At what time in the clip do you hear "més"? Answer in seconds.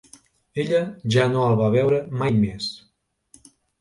2.41-2.71